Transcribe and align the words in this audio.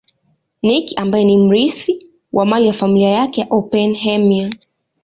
Nicky 0.63 0.95
ambaye 0.95 1.25
ni 1.25 1.37
mrithi 1.37 2.05
wa 2.33 2.45
mali 2.45 2.67
ya 2.67 2.73
familia 2.73 3.09
yake 3.09 3.41
ya 3.41 3.47
Oppenheimer 3.49 4.49